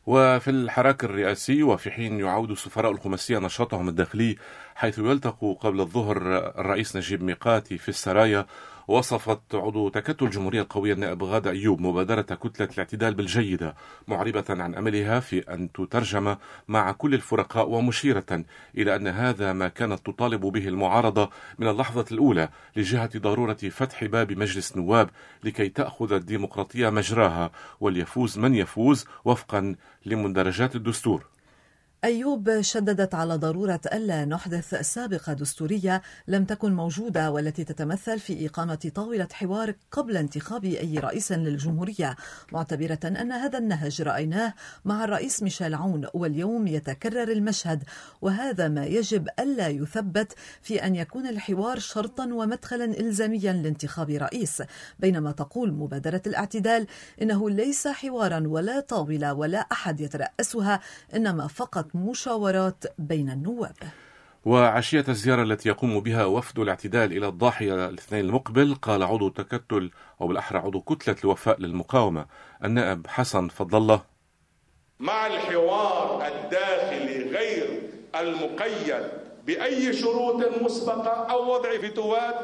وفي 0.06 0.50
الحراك 0.50 1.04
الرئاسي 1.04 1.64
وفي 1.64 1.92
حين 1.92 2.20
يعود 2.20 2.52
السفراء 2.52 2.92
الخماسية 2.92 3.40
نشاطهم 3.40 3.90
الداخلي 3.90 4.36
حيث 4.76 5.00
يلتقوا 5.00 5.56
قبل 5.56 5.82
الظهر 5.82 6.18
الرئيس 6.60 6.96
نجيب 6.96 7.24
ميقاتي 7.24 7.78
في 7.78 7.90
السرايا 7.90 8.46
وصفت 8.88 9.56
عضو 9.56 9.90
تكتل 9.90 10.26
الجمهورية 10.26 10.62
القوية 10.62 10.94
النائب 10.94 11.24
غادة 11.24 11.52
أيوب 11.52 11.82
مبادرة 11.82 12.22
كتلة 12.22 12.70
الاعتدال 12.74 13.14
بالجيدة 13.14 13.76
معربة 14.08 14.46
عن 14.50 14.76
أملها 14.76 15.20
في 15.20 15.40
أن 15.40 15.72
تترجم 15.72 16.36
مع 16.68 16.92
كل 16.92 17.14
الفرقاء 17.14 17.70
ومشيرة 17.70 18.46
إلى 18.78 18.96
أن 18.96 19.08
هذا 19.08 19.54
ما 19.54 19.68
كانت 19.68 20.06
تطالب 20.06 20.42
به 20.42 20.68
المعارضة 20.68 21.30
من 21.60 21.68
اللحظة 21.68 22.06
الأولى 22.12 22.50
لجهة 22.76 23.10
ضرورة 23.18 23.54
فتح 23.54 24.06
باب 24.06 24.32
مجلس 24.32 24.78
نواب 24.78 25.10
لكي 25.44 25.70
تأخذ 25.70 26.14
الديمقراطية 26.14 26.90
مجراها 26.90 27.52
وليفوز 27.80 28.40
من 28.40 28.56
يفوز 28.56 29.06
وفقا 29.26 29.76
لمندرجات 30.06 30.76
الدستور. 30.76 31.35
أيوب 32.06 32.62
شددت 32.62 33.16
على 33.16 33.36
ضرورة 33.36 33.80
ألا 33.94 34.26
نحدث 34.26 34.76
سابقة 34.76 35.34
دستورية 35.34 36.02
لم 36.28 36.46
تكن 36.46 36.74
موجودة 36.74 37.32
والتي 37.32 37.64
تتمثل 37.64 38.20
في 38.20 38.46
إقامة 38.46 38.92
طاولة 38.96 39.28
حوار 39.34 39.76
قبل 39.92 40.18
انتخاب 40.18 40.66
أي 40.66 41.00
رئيس 41.00 41.32
للجمهورية 41.32 42.16
معتبرة 42.52 43.00
أن 43.06 43.32
هذا 43.32 43.58
النهج 43.58 44.02
رأيناه 44.02 44.54
مع 44.86 45.04
الرئيس 45.04 45.44
ميشيل 45.44 45.76
عون 45.76 46.08
واليوم 46.14 46.68
يتكرر 46.68 47.32
المشهد 47.32 47.84
وهذا 48.22 48.68
ما 48.68 48.86
يجب 48.86 49.28
ألا 49.40 49.68
يثبت 49.68 50.34
في 50.62 50.86
أن 50.86 50.96
يكون 50.96 51.28
الحوار 51.28 51.80
شرطا 51.80 52.34
ومدخلا 52.34 52.86
إلزاميا 52.86 53.54
لانتخاب 53.54 54.10
رئيس. 54.10 54.64
بينما 55.00 55.32
تقول 55.32 55.72
مبادرة 55.72 56.22
الاعتدال 56.28 56.88
إنه 57.22 57.50
ليس 57.50 57.88
حوارا 57.88 58.44
ولا 58.48 58.80
طاولة 58.80 59.34
ولا 59.34 59.60
أحد 59.60 60.02
يترأسها 60.02 60.80
إنما 61.16 61.48
فقط 61.48 61.95
مشاورات 61.96 62.84
بين 62.98 63.30
النواب. 63.30 63.76
وعشية 64.46 65.06
الزيارة 65.10 65.44
التي 65.44 65.70
يقوم 65.70 66.00
بها 66.00 66.26
وفد 66.26 66.60
الاعتدال 66.60 67.18
إلى 67.18 67.28
الضاحية 67.28 67.90
الاثنين 67.90 68.26
المقبل 68.26 68.76
قال 68.76 69.04
عضو 69.04 69.30
تكتل 69.30 69.92
أو 70.22 70.28
بالأحرى 70.28 70.60
عضو 70.60 70.82
كتلة 70.82 71.16
الوفاء 71.24 71.62
للمقاومة 71.62 72.26
النائب 72.64 73.08
حسن 73.08 73.48
فضل 73.48 73.78
الله. 73.78 74.02
مع 75.00 75.28
الحوار 75.28 76.28
الداخلي 76.28 77.30
غير 77.38 77.82
المقيد 78.16 79.08
بأي 79.46 79.94
شروط 79.94 80.62
مسبقة 80.62 81.32
أو 81.32 81.54
وضع 81.54 81.78
فتوات 81.78 82.36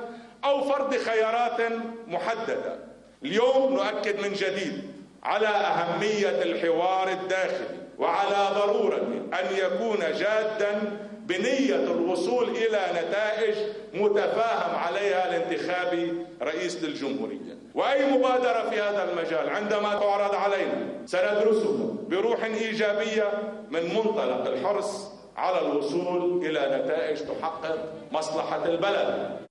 أو 0.44 0.70
فرض 0.70 0.96
خيارات 0.96 1.72
محددة. 2.08 2.80
اليوم 3.26 3.74
نؤكد 3.74 4.20
من 4.20 4.34
جديد 4.34 4.92
على 5.24 5.48
أهمية 5.48 6.42
الحوار 6.42 7.12
الداخلي. 7.12 7.81
وعلى 8.02 8.50
ضرورة 8.56 9.08
أن 9.40 9.56
يكون 9.56 10.00
جادا 10.00 10.82
بنية 11.26 11.76
الوصول 11.76 12.50
إلى 12.50 12.82
نتائج 12.92 13.56
متفاهم 13.94 14.76
عليها 14.76 15.32
لانتخاب 15.32 16.14
رئيس 16.42 16.84
للجمهورية. 16.84 17.58
وأي 17.76 18.12
مبادرة 18.12 18.70
في 18.70 18.82
هذا 18.82 19.12
المجال؟ 19.12 19.50
عندما 19.50 19.94
تعرض 19.94 20.36
علينا 20.36 20.88
سندرسها 21.06 21.96
بروح 22.10 22.44
إيجابية 22.44 23.32
من 23.70 23.84
منطلق 23.96 24.48
الحرص 24.48 25.12
على 25.38 25.62
الوصول 25.62 26.46
إلى 26.46 26.82
نتائج 26.84 27.18
تحقق 27.18 27.78
مصلحة 28.12 28.66
البلد. 28.66 29.42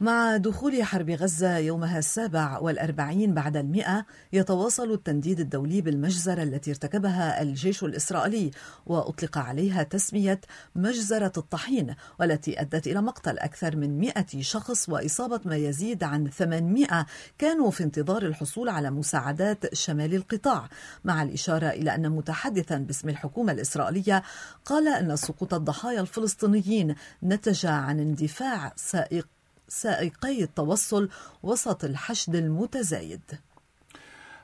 مع 0.00 0.36
دخول 0.36 0.82
حرب 0.82 1.10
غزة 1.10 1.58
يومها 1.58 1.98
السابع 1.98 2.58
والأربعين 2.58 3.34
بعد 3.34 3.56
المئة 3.56 4.06
يتواصل 4.32 4.92
التنديد 4.92 5.40
الدولي 5.40 5.80
بالمجزرة 5.80 6.42
التي 6.42 6.70
ارتكبها 6.70 7.42
الجيش 7.42 7.84
الإسرائيلي 7.84 8.50
وأطلق 8.86 9.38
عليها 9.38 9.82
تسمية 9.82 10.40
مجزرة 10.74 11.32
الطحين 11.36 11.94
والتي 12.20 12.60
أدت 12.60 12.86
إلى 12.86 13.02
مقتل 13.02 13.38
أكثر 13.38 13.76
من 13.76 13.98
مئة 13.98 14.40
شخص 14.40 14.88
وإصابة 14.88 15.40
ما 15.44 15.56
يزيد 15.56 16.04
عن 16.04 16.30
800 16.30 17.06
كانوا 17.38 17.70
في 17.70 17.84
انتظار 17.84 18.22
الحصول 18.22 18.68
على 18.68 18.90
مساعدات 18.90 19.74
شمال 19.74 20.14
القطاع. 20.14 20.68
مع 21.04 21.22
الإشارة 21.22 21.68
إلى 21.68 21.94
أن 21.94 22.10
متحدثا 22.10 22.78
باسم 22.78 23.08
الحكومة 23.08 23.52
الإسرائيلية 23.52 24.22
قال 24.64 24.88
أن 24.88 25.16
سقوط 25.16 25.54
الضحايا 25.54 26.00
الفلسطينيين 26.00 26.94
نتج 27.22 27.66
عن 27.66 28.00
اندفاع 28.00 28.72
سائق 28.76 29.35
سائقي 29.68 30.42
التوصل 30.42 31.08
وسط 31.42 31.84
الحشد 31.84 32.34
المتزايد. 32.34 33.20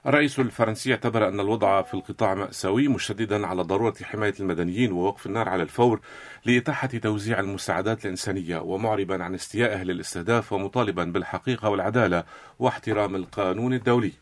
الرئيس 0.06 0.38
الفرنسي 0.38 0.92
اعتبر 0.92 1.28
أن 1.28 1.40
الوضع 1.40 1.82
في 1.82 1.94
القطاع 1.94 2.34
مأساوي 2.34 2.88
مشددا 2.88 3.46
على 3.46 3.62
ضرورة 3.62 3.94
حماية 4.02 4.34
المدنيين 4.40 4.92
ووقف 4.92 5.26
النار 5.26 5.48
على 5.48 5.62
الفور 5.62 6.00
لإتاحة 6.44 6.88
توزيع 6.88 7.40
المساعدات 7.40 8.04
الإنسانية 8.04 8.58
ومعربا 8.58 9.24
عن 9.24 9.34
استيائه 9.34 9.82
للاستهداف 9.82 10.52
ومطالبا 10.52 11.04
بالحقيقة 11.04 11.68
والعدالة 11.68 12.24
واحترام 12.58 13.16
القانون 13.16 13.74
الدولي. 13.74 14.12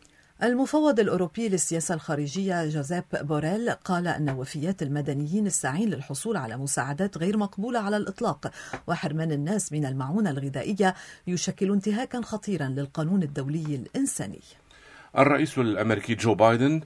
المفوض 0.43 0.99
الأوروبي 0.99 1.49
للسياسة 1.49 1.95
الخارجية 1.95 2.69
جوزيب 2.69 3.03
بوريل 3.13 3.71
قال 3.71 4.07
أن 4.07 4.29
وفيات 4.29 4.81
المدنيين 4.81 5.47
الساعين 5.47 5.89
للحصول 5.89 6.37
على 6.37 6.57
مساعدات 6.57 7.17
غير 7.17 7.37
مقبولة 7.37 7.79
على 7.79 7.97
الإطلاق. 7.97 8.51
وحرمان 8.87 9.31
الناس 9.31 9.73
من 9.73 9.85
المعونة 9.85 10.29
الغذائية 10.29 10.95
يشكل 11.27 11.71
انتهاكا 11.71 12.21
خطيرا 12.21 12.67
للقانون 12.67 13.23
الدولي 13.23 13.75
الإنساني. 13.75 14.39
الرئيس 15.17 15.57
الأمريكي 15.57 16.15
جو 16.15 16.35
بايدن 16.35 16.81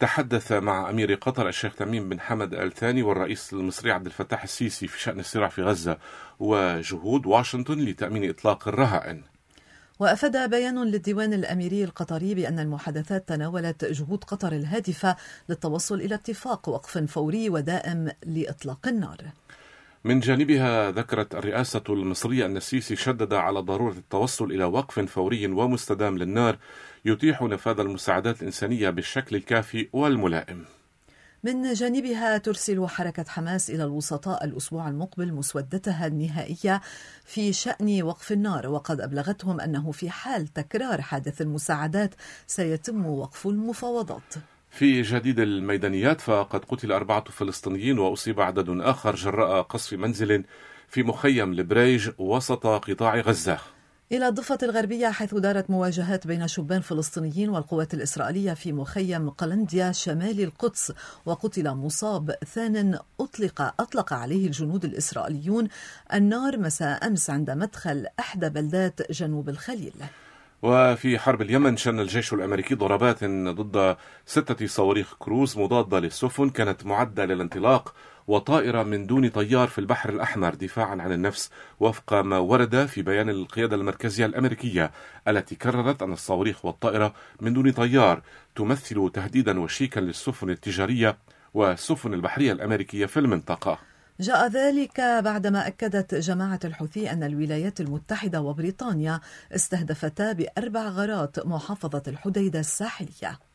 تحدث 0.00 0.52
مع 0.52 0.90
أمير 0.90 1.14
قطر 1.14 1.48
الشيخ 1.48 1.74
تميم 1.74 2.08
بن 2.08 2.20
حمد 2.20 2.54
آل 2.54 2.72
ثاني 2.72 3.02
والرئيس 3.02 3.52
المصري 3.52 3.92
عبد 3.92 4.06
الفتاح 4.06 4.42
السيسي 4.42 4.86
في 4.86 5.00
شأن 5.00 5.20
الصراع 5.20 5.48
في 5.48 5.62
غزة 5.62 5.98
وجهود 6.38 7.26
واشنطن 7.26 7.78
لتأمين 7.78 8.30
إطلاق 8.30 8.68
الرهائن. 8.68 9.29
وأفاد 10.00 10.50
بيان 10.50 10.84
للديوان 10.84 11.32
الأميري 11.32 11.84
القطري 11.84 12.34
بأن 12.34 12.58
المحادثات 12.58 13.28
تناولت 13.28 13.84
جهود 13.84 14.24
قطر 14.24 14.52
الهادفة 14.52 15.16
للتوصل 15.48 16.00
إلى 16.00 16.14
اتفاق 16.14 16.68
وقف 16.68 16.98
فوري 16.98 17.50
ودائم 17.50 18.10
لإطلاق 18.26 18.88
النار. 18.88 19.18
من 20.04 20.20
جانبها 20.20 20.90
ذكرت 20.90 21.34
الرئاسة 21.34 21.82
المصرية 21.88 22.46
أن 22.46 22.56
السيسي 22.56 22.96
شدد 22.96 23.32
على 23.32 23.60
ضرورة 23.60 23.92
التوصل 23.92 24.44
إلى 24.44 24.64
وقف 24.64 25.00
فوري 25.00 25.46
ومستدام 25.46 26.18
للنار 26.18 26.58
يتيح 27.04 27.42
نفاذ 27.42 27.80
المساعدات 27.80 28.40
الإنسانية 28.40 28.90
بالشكل 28.90 29.36
الكافي 29.36 29.88
والملائم. 29.92 30.64
من 31.44 31.72
جانبها 31.72 32.38
ترسل 32.38 32.88
حركة 32.88 33.24
حماس 33.28 33.70
إلى 33.70 33.84
الوسطاء 33.84 34.44
الأسبوع 34.44 34.88
المقبل 34.88 35.32
مسودتها 35.32 36.06
النهائية 36.06 36.80
في 37.24 37.52
شأن 37.52 38.02
وقف 38.02 38.32
النار 38.32 38.68
وقد 38.68 39.00
أبلغتهم 39.00 39.60
أنه 39.60 39.92
في 39.92 40.10
حال 40.10 40.48
تكرار 40.48 41.00
حادث 41.00 41.40
المساعدات 41.40 42.14
سيتم 42.46 43.06
وقف 43.06 43.46
المفاوضات. 43.46 44.34
في 44.70 45.02
جديد 45.02 45.40
الميدانيات 45.40 46.20
فقد 46.20 46.64
قتل 46.64 46.92
أربعة 46.92 47.24
فلسطينيين 47.30 47.98
وأصيب 47.98 48.40
عدد 48.40 48.68
آخر 48.68 49.14
جراء 49.14 49.62
قصف 49.62 49.92
منزل 49.92 50.44
في 50.88 51.02
مخيم 51.02 51.52
البريج 51.52 52.10
وسط 52.18 52.66
قطاع 52.66 53.20
غزة. 53.20 53.58
إلى 54.12 54.28
الضفة 54.28 54.58
الغربية 54.62 55.08
حيث 55.08 55.34
دارت 55.34 55.70
مواجهات 55.70 56.26
بين 56.26 56.48
شبان 56.48 56.80
فلسطينيين 56.80 57.48
والقوات 57.48 57.94
الإسرائيلية 57.94 58.52
في 58.52 58.72
مخيم 58.72 59.30
قلنديا 59.30 59.92
شمال 59.92 60.40
القدس 60.40 60.92
وقتل 61.26 61.70
مصاب 61.70 62.30
ثان 62.54 62.98
أطلق 63.20 63.74
أطلق 63.80 64.12
عليه 64.12 64.46
الجنود 64.46 64.84
الإسرائيليون 64.84 65.68
النار 66.14 66.58
مساء 66.58 67.06
أمس 67.06 67.30
عند 67.30 67.50
مدخل 67.50 68.06
إحدى 68.20 68.48
بلدات 68.48 69.12
جنوب 69.12 69.48
الخليل. 69.48 69.94
وفي 70.62 71.18
حرب 71.18 71.42
اليمن 71.42 71.76
شن 71.76 72.00
الجيش 72.00 72.32
الأمريكي 72.32 72.74
ضربات 72.74 73.24
ضد 73.24 73.96
ستة 74.26 74.66
صواريخ 74.66 75.14
كروز 75.18 75.58
مضادة 75.58 75.98
للسفن 76.00 76.50
كانت 76.50 76.86
معدة 76.86 77.24
للانطلاق 77.24 77.94
وطائرة 78.30 78.82
من 78.82 79.06
دون 79.06 79.28
طيار 79.28 79.68
في 79.68 79.78
البحر 79.78 80.10
الأحمر 80.10 80.54
دفاعا 80.54 80.90
عن 81.02 81.12
النفس 81.12 81.50
وفق 81.80 82.14
ما 82.14 82.38
ورد 82.38 82.86
في 82.86 83.02
بيان 83.02 83.28
القيادة 83.28 83.76
المركزية 83.76 84.26
الأمريكية 84.26 84.90
التي 85.28 85.54
كررت 85.54 86.02
أن 86.02 86.12
الصواريخ 86.12 86.64
والطائرة 86.64 87.14
من 87.40 87.52
دون 87.52 87.72
طيار 87.72 88.22
تمثل 88.56 89.10
تهديدا 89.14 89.60
وشيكا 89.60 90.00
للسفن 90.00 90.50
التجارية 90.50 91.18
والسفن 91.54 92.14
البحرية 92.14 92.52
الأمريكية 92.52 93.06
في 93.06 93.20
المنطقة. 93.20 93.78
جاء 94.20 94.48
ذلك 94.48 95.00
بعدما 95.00 95.66
أكدت 95.66 96.14
جماعة 96.14 96.60
الحوثي 96.64 97.12
أن 97.12 97.22
الولايات 97.22 97.80
المتحدة 97.80 98.40
وبريطانيا 98.40 99.20
استهدفتا 99.52 100.32
بأربع 100.32 100.88
غارات 100.88 101.46
محافظة 101.46 102.02
الحديدة 102.08 102.60
الساحلية. 102.60 103.49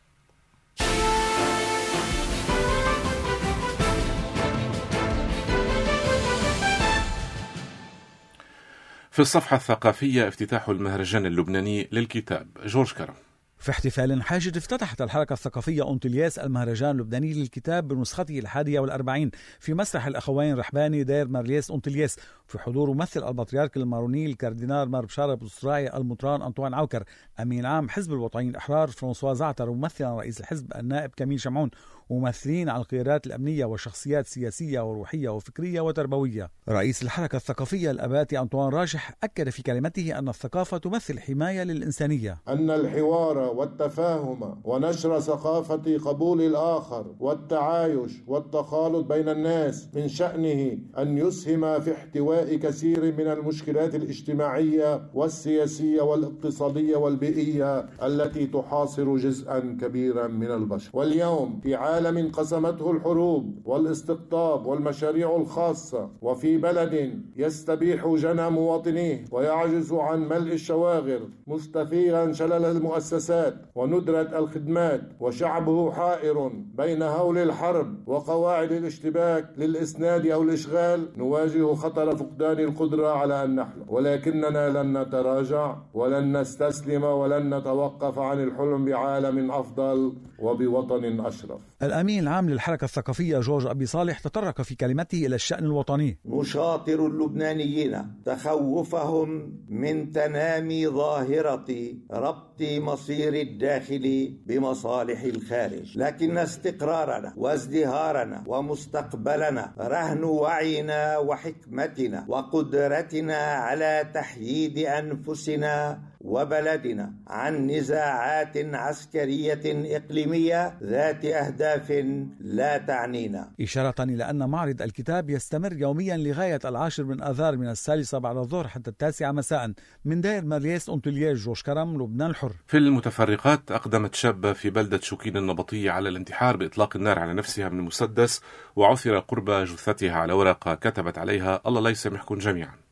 في 9.15 9.22
الصفحة 9.22 9.55
الثقافية 9.55 10.27
افتتاح 10.27 10.69
المهرجان 10.69 11.25
اللبناني 11.25 11.88
للكتاب. 11.91 12.48
جورج 12.65 12.93
كرم. 12.93 13.13
في 13.57 13.71
احتفال 13.71 14.24
حاشد 14.24 14.57
افتتحت 14.57 15.01
الحركة 15.01 15.33
الثقافية 15.33 15.83
أنطلياس 15.83 16.39
المهرجان 16.39 16.91
اللبناني 16.91 17.33
للكتاب 17.33 17.88
بنسخته 17.88 18.39
الحادية 18.39 18.79
والأربعين 18.79 19.31
في 19.59 19.74
مسرح 19.74 20.07
الأخوين 20.07 20.57
رحباني 20.57 21.03
دير 21.03 21.27
مار 21.27 21.45
الياس 21.45 21.71
أنطلياس 21.71 22.15
في 22.47 22.59
حضور 22.59 22.91
ممثل 22.91 23.27
البطريرك 23.27 23.77
الماروني 23.77 24.25
الكاردينال 24.25 24.89
مار 24.89 25.05
بشارة 25.05 25.33
بو 25.33 25.55
الراعي 25.55 25.97
المطران 25.97 26.41
أنطوان 26.41 26.74
عوكر 26.74 27.03
أمين 27.39 27.65
عام 27.65 27.89
حزب 27.89 28.13
الوطنيين 28.13 28.50
الأحرار 28.50 28.88
فرانسوا 28.88 29.33
زعتر 29.33 29.69
وممثلا 29.69 30.15
رئيس 30.15 30.39
الحزب 30.39 30.74
النائب 30.75 31.12
كميل 31.17 31.39
شمعون 31.39 31.69
وممثلين 32.09 32.69
على 32.69 32.81
القيادات 32.81 33.27
الأمنية 33.27 33.65
وشخصيات 33.65 34.27
سياسية 34.27 34.79
وروحية 34.89 35.29
وفكرية 35.29 35.81
وتربوية. 35.81 36.50
رئيس 36.69 37.03
الحركة 37.03 37.35
الثقافية 37.35 37.91
الأباتي 37.91 38.39
أنطوان 38.39 38.74
راجح 38.74 39.17
أكد 39.24 39.50
في 39.50 39.63
كلمته 39.63 40.19
أن 40.19 40.29
الثقافة 40.29 40.77
تمثل 40.77 41.19
حماية 41.19 41.63
للإنسانية. 41.63 42.38
أن 42.47 42.69
الحوار 42.69 43.54
والتفاهم 43.57 44.62
ونشر 44.63 45.19
ثقافة 45.19 45.97
قبول 45.97 46.41
الآخر 46.41 47.05
والتعايش 47.19 48.12
والتخالط 48.27 49.05
بين 49.05 49.29
الناس 49.29 49.88
من 49.95 50.07
شأنه 50.07 50.77
أن 50.97 51.17
يسهم 51.17 51.79
في 51.79 51.93
احتواء 51.93 52.55
كثير 52.55 53.01
من 53.17 53.27
المشكلات 53.27 53.95
الاجتماعية 53.95 55.01
والسياسية 55.13 56.01
والاقتصادية 56.01 56.95
والبيئية 56.97 57.79
التي 58.03 58.45
تحاصر 58.47 59.15
جزءا 59.17 59.59
كبيرا 59.81 60.27
من 60.27 60.51
البشر. 60.51 60.89
واليوم 60.93 61.59
في 61.63 61.75
عالم 61.75 62.31
قسمته 62.31 62.91
الحروب 62.91 63.55
والاستقطاب 63.65 64.65
والمشاريع 64.65 65.35
الخاصة 65.35 66.09
وفي 66.21 66.57
بلد 66.57 67.19
يستبيح 67.38 68.07
جنى 68.07 68.50
مواطنيه 68.50 69.25
ويعجز 69.31 69.93
عن 69.93 70.27
ملء 70.29 70.53
الشواغر 70.53 71.19
مستفيغا 71.47 72.31
شلل 72.31 72.65
المؤسسات 72.65 73.34
وندرة 73.75 74.39
الخدمات 74.39 75.01
وشعبه 75.19 75.91
حائر 75.91 76.51
بين 76.77 77.01
هول 77.01 77.37
الحرب 77.37 78.07
وقواعد 78.07 78.71
الاشتباك 78.71 79.45
للإسناد 79.57 80.27
أو 80.27 80.43
الإشغال 80.43 81.07
نواجه 81.17 81.73
خطر 81.73 82.15
فقدان 82.15 82.59
القدرة 82.59 83.07
على 83.07 83.43
أن 83.43 83.55
نحلم. 83.55 83.85
ولكننا 83.87 84.69
لن 84.69 84.97
نتراجع 84.97 85.75
ولن 85.93 86.37
نستسلم 86.37 87.03
ولن 87.03 87.57
نتوقف 87.57 88.19
عن 88.19 88.43
الحلم 88.43 88.85
بعالم 88.85 89.51
أفضل 89.51 90.13
وبوطن 90.39 91.19
أشرف. 91.19 91.59
الأمين 91.83 92.23
العام 92.23 92.49
للحركة 92.49 92.85
الثقافية 92.85 93.39
جورج 93.39 93.65
أبي 93.67 93.85
صالح 93.85 94.19
تطرق 94.19 94.61
في 94.61 94.75
كلمته 94.75 95.25
إلى 95.25 95.35
الشأن 95.35 95.63
الوطني. 95.65 96.17
نشاطر 96.25 97.07
اللبنانيين 97.07 98.21
تخوفهم 98.25 99.53
من 99.69 100.11
تنامي 100.11 100.87
ظاهرة 100.87 101.65
ربط 102.11 102.61
مصير 102.61 103.25
الداخل 103.33 104.33
بمصالح 104.46 105.22
الخارج 105.22 105.98
لكن 105.98 106.38
استقرارنا 106.38 107.33
وازدهارنا 107.38 108.44
ومستقبلنا 108.48 109.74
رهن 109.79 110.24
وعينا 110.24 111.18
وحكمتنا 111.18 112.25
وقدرتنا 112.27 113.38
على 113.38 114.11
تحييد 114.14 114.77
أنفسنا 114.77 116.00
وبلدنا 116.25 117.14
عن 117.27 117.68
نزاعات 117.68 118.57
عسكرية 118.57 119.61
إقليمية 119.98 120.77
ذات 120.83 121.25
أهداف 121.25 121.92
لا 122.40 122.77
تعنينا. 122.77 123.51
إشارة 123.61 124.03
إلى 124.03 124.29
أن 124.29 124.50
معرض 124.50 124.81
الكتاب 124.81 125.29
يستمر 125.29 125.74
يوميا 125.74 126.18
لغاية 126.18 126.59
العاشر 126.66 127.03
من 127.03 127.22
آذار 127.22 127.57
من 127.57 127.70
الثالثة 127.70 128.18
بعد 128.18 128.38
الظهر 128.38 128.68
حتى 128.68 128.90
التاسعة 128.90 129.31
مساء 129.31 129.74
من 130.05 130.22
داير 130.22 130.46
مارييس 130.46 130.90
أونتوليير 130.90 131.35
جوش 131.35 131.64
كرم 131.64 132.01
لبنان 132.01 132.29
الحر. 132.29 132.51
في 132.68 132.77
المتفرقات 132.77 133.72
أقدمت 133.72 134.16
شابة 134.16 134.53
في 134.53 134.70
بلدة 134.70 135.00
شوكين 135.00 135.38
النبطية 135.38 135.92
على 135.92 136.09
الانتحار 136.09 136.57
بإطلاق 136.57 136.96
النار 136.96 137.20
على 137.20 137.33
نفسها 137.33 137.70
من 137.70 137.81
مسدس 137.81 138.42
وعثر 138.75 139.20
قرب 139.20 139.51
جثتها 139.51 140.11
على 140.11 140.33
ورقة 140.33 140.75
كتبت 140.75 141.18
عليها 141.18 141.61
الله 141.68 141.81
لا 141.81 141.90
يسامحكم 141.90 142.38
جميعا. 142.38 142.84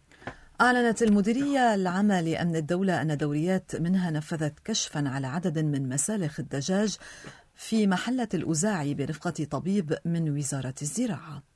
أعلنت 0.62 1.04
المديرية 1.04 1.76
العامة 1.76 2.22
لأمن 2.22 2.56
الدولة 2.56 3.02
أن 3.02 3.18
دوريات 3.18 3.76
منها 3.76 4.12
نفذت 4.12 4.54
كشفا 4.66 5.10
على 5.10 5.28
عدد 5.28 5.60
من 5.60 5.89
مسالخ 5.89 6.39
الدجاج 6.39 6.98
في 7.56 7.88
محلة 7.88 8.28
الأزاعي 8.34 8.94
برفقة 8.94 9.48
طبيب 9.52 9.98
من 10.06 10.38
وزارة 10.38 10.74
الزراعة. 10.82 11.53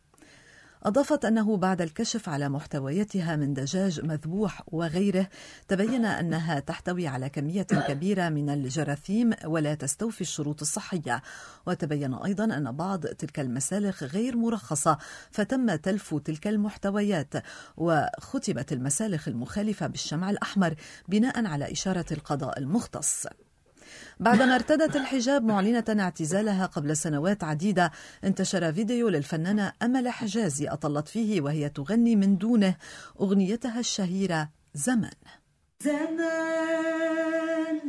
أضافت 0.84 1.26
أنه 1.26 1.58
بعد 1.58 1.82
الكشف 1.82 2.30
على 2.30 2.50
محتوياتها 2.50 3.36
من 3.36 3.54
دجاج 3.54 4.06
مذبوح 4.06 4.62
وغيره 4.68 5.28
تبين 5.68 6.06
أنها 6.06 6.60
تحتوي 6.60 7.08
على 7.08 7.30
كمية 7.30 7.62
كبيرة 7.62 8.30
من 8.30 8.50
الجراثيم 8.50 9.34
ولا 9.46 9.76
تستوفي 9.76 10.22
الشروط 10.22 10.62
الصحية. 10.62 11.22
وتبين 11.66 12.14
أيضا 12.14 12.44
أن 12.44 12.72
بعض 12.72 13.06
تلك 13.06 13.40
المسالخ 13.40 14.04
غير 14.04 14.38
مرخصة 14.38 14.98
فتم 15.32 15.76
تلف 15.76 16.16
تلك 16.16 16.48
المحتويات. 16.48 17.34
وختمت 17.78 18.74
المسالخ 18.74 19.28
المخالفة 19.28 19.88
بالشمع 19.88 20.30
الأحمر 20.30 20.76
بناء 21.08 21.46
على 21.46 21.72
إشارة 21.72 22.06
القضاء 22.12 22.60
المختص. 22.60 23.28
بعدما 24.20 24.56
ارتدت 24.56 24.96
الحجاب 24.96 25.44
معلنة 25.44 25.86
اعتزالها 25.90 26.66
قبل 26.66 26.98
سنوات 26.98 27.44
عديدة 27.44 27.92
انتشر 28.24 28.74
فيديو 28.74 29.10
للفنانة 29.10 29.74
أمل 29.82 30.10
حجازي 30.10 30.68
أطلت 30.68 31.08
فيه 31.08 31.42
وهي 31.42 31.70
تغني 31.70 32.16
من 32.16 32.38
دونه. 32.38 32.76
أغنيتها 33.22 33.80
الشهيرة 33.80 34.50
زمن 34.74 35.10
زمان 35.84 37.80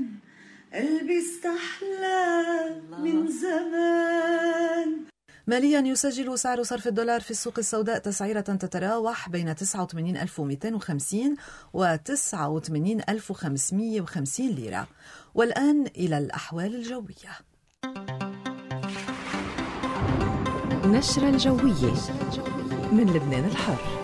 قلبي 0.74 1.18
استحلى 1.18 2.82
من 2.98 3.28
زمان 3.28 4.98
ماليا 5.46 5.80
يسجل 5.80 6.38
سعر 6.38 6.62
صرف 6.62 6.88
الدولار 6.88 7.20
في 7.20 7.30
السوق 7.30 7.58
السوداء 7.58 7.98
تسعيرة 7.98 8.40
تتراوح 8.40 9.28
بين 9.28 9.54
89250 9.54 11.37
و 11.72 11.96
89550 11.96 14.48
ليرة. 14.48 14.88
والآن 15.38 15.87
إلى 15.96 16.18
الأحوال 16.18 16.74
الجوية. 16.74 17.33
نشرة 20.85 21.29
الجوية 21.29 21.94
من 22.92 23.12
لبنان 23.14 23.44
الحر. 23.44 23.97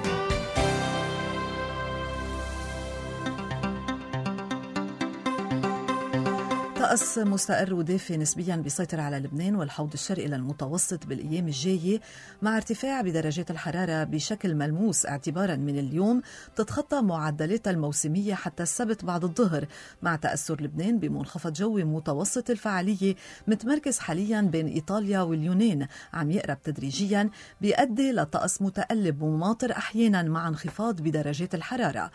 طقس 6.94 7.18
مستقر 7.18 7.74
ودافي 7.74 8.16
نسبيا 8.16 8.57
بيسيطر 8.57 9.00
على 9.00 9.18
لبنان 9.18 9.57
والحوض 9.57 9.92
الشرقي 9.92 10.26
للمتوسط 10.26 11.07
بالأيام 11.07 11.46
الجاية 11.46 12.00
مع 12.42 12.57
ارتفاع 12.57 13.00
بدرجات 13.00 13.50
الحرارة 13.50 14.04
بشكل 14.04 14.54
ملموس 14.54 15.07
اعتبارا 15.07 15.57
من 15.57 15.78
اليوم 15.78 16.22
تتخطى 16.57 17.02
معدلاتها 17.02 17.70
الموسمية 17.70 18.35
حتى 18.35 18.62
السبت 18.62 19.04
بعد 19.04 19.24
الظهر 19.24 19.66
مع 20.02 20.16
تأثر 20.16 20.62
لبنان 20.62 20.98
بمنخفض 20.98 21.52
جوي 21.52 21.85
متوسط 21.85 22.50
الفعالية 22.50 23.14
متمركز 23.46 23.98
حاليا 23.98 24.40
بين 24.40 24.66
إيطاليا 24.66 25.20
واليونان 25.20 25.87
عم 26.12 26.30
يقرب 26.30 26.62
تدريجيا 26.62 27.30
بيؤدي 27.61 28.12
لطقس 28.12 28.62
متقلب 28.62 29.22
ومماطر 29.22 29.72
أحيانا 29.72 30.22
مع 30.22 30.48
انخفاض 30.48 31.00
بدرجات 31.00 31.54
الحرارة. 31.54 32.11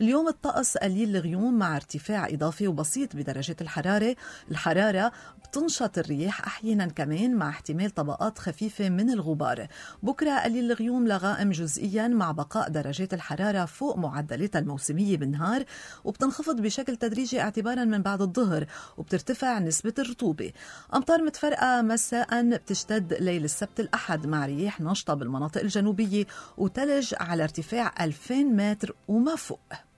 اليوم 0.00 0.28
الطقس 0.28 0.76
قليل 0.76 1.16
الغيوم 1.16 1.58
مع 1.58 1.76
ارتفاع 1.76 2.28
إضافي 2.28 2.68
وبسيط 2.68 3.16
بدرجة 3.16 3.56
الحرارة. 3.60 4.16
الحرارة 4.50 5.12
بتنشط 5.44 5.98
الرياح 5.98 6.46
أحيانا 6.46 6.86
كمان 6.86 7.34
مع 7.34 7.48
احتمال 7.48 7.90
طبقات 7.90 8.38
خفيفة 8.38 8.88
من 8.88 9.10
الغبار. 9.10 9.66
بكرة 10.02 10.38
قليل 10.38 10.72
الغيوم 10.72 11.08
لغائم 11.08 11.50
جزئيا 11.50 12.08
مع 12.08 12.32
بقاء 12.32 12.68
درجات 12.68 13.14
الحرارة 13.14 13.64
فوق 13.64 13.98
معدلاتها 13.98 14.58
الموسمية 14.58 15.16
بالنهار 15.16 15.64
وبتنخفض 16.04 16.60
بشكل 16.60 16.96
تدريجي 16.96 17.40
اعتبارا 17.40 17.84
من 17.84 18.02
بعد 18.02 18.22
الظهر 18.22 18.66
وبترتفع 18.96 19.58
نسبة 19.58 19.94
الرطوبة. 19.98 20.52
أمطار 20.94 21.22
متفرقة 21.22 21.82
مساء 21.82 22.50
بتشتد 22.50 23.12
ليل 23.20 23.44
السبت 23.44 23.80
الأحد 23.80 24.26
مع 24.26 24.46
رياح 24.46 24.80
نشطة 24.80 25.14
بالمناطق 25.14 25.60
الجنوبية 25.60 26.26
وتلج 26.58 27.14
على 27.20 27.42
ارتفاع 27.42 28.04
2000 28.04 28.44
متر 28.44 28.94
وما 29.08 29.36
فوق. 29.36 29.93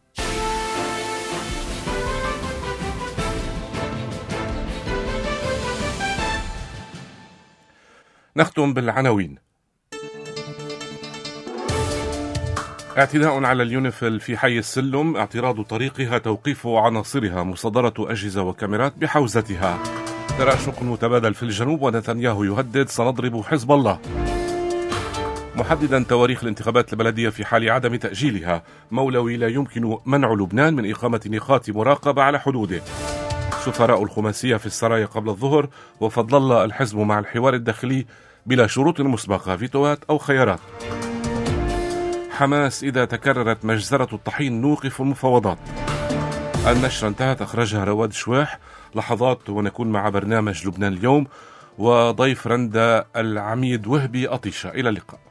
نختم 8.36 8.74
بالعناوين. 8.74 9.38
اعتداء 12.98 13.44
على 13.44 13.62
اليونيفيل 13.62 14.20
في 14.20 14.36
حي 14.36 14.58
السلم 14.58 15.16
اعتراض 15.16 15.62
طريقها 15.62 16.18
توقيف 16.18 16.66
عناصرها 16.66 17.42
مصادرة 17.42 17.94
أجهزة 17.98 18.42
وكاميرات 18.42 18.98
بحوزتها. 18.98 19.78
تراشق 20.38 20.82
متبادل 20.82 21.34
في 21.34 21.42
الجنوب 21.42 21.82
ونتنياهو 21.82 22.44
يهدد 22.44 22.88
سنضرب 22.88 23.42
حزب 23.42 23.72
الله. 23.72 23.98
محددا 25.56 26.04
تواريخ 26.08 26.42
الانتخابات 26.42 26.92
البلدية 26.92 27.28
في 27.28 27.44
حال 27.44 27.70
عدم 27.70 27.96
تأجيلها. 27.96 28.62
مولوي 28.90 29.36
لا 29.36 29.48
يمكن 29.48 29.98
منع 30.06 30.32
لبنان 30.32 30.74
من 30.74 30.90
إقامة 30.90 31.20
نقاط 31.26 31.70
مراقبة 31.70 32.22
على 32.22 32.40
حدوده. 32.40 32.80
سفراء 33.66 34.02
الخماسية 34.02 34.56
في 34.56 34.66
السرايا 34.66 35.06
قبل 35.06 35.28
الظهر 35.28 35.68
وفضل 36.00 36.52
الحزب 36.52 36.98
مع 36.98 37.18
الحوار 37.18 37.54
الداخلي 37.54 38.06
بلا 38.46 38.66
شروط 38.66 39.00
مسبقة 39.00 39.56
فيتوات 39.56 39.98
أو 40.10 40.18
خيارات. 40.18 40.60
حماس 42.30 42.84
إذا 42.84 43.04
تكررت 43.04 43.64
مجزرة 43.64 44.08
الطحين 44.14 44.60
نوقف 44.60 45.00
المفاوضات 45.00 45.58
النشرة 46.66 47.08
انتهت 47.08 47.42
أخرجها 47.42 47.84
رواد 47.84 48.12
شواح. 48.12 48.58
لحظات 48.94 49.50
ونكون 49.50 49.92
مع 49.92 50.08
برنامج 50.08 50.66
لبنان 50.66 50.92
اليوم 50.92 51.26
وضيف 51.78 52.46
رندا 52.46 53.04
العميد 53.16 53.86
وهبي 53.86 54.28
أطيشة. 54.28 54.70
إلى 54.70 54.88
اللقاء. 54.88 55.25